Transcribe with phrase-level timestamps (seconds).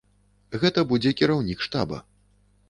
[0.63, 2.01] Гэта будзе кіраўнік штаба.